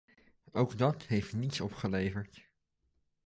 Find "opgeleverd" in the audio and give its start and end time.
1.61-2.49